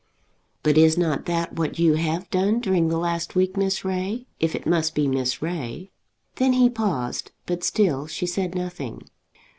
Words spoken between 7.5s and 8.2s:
still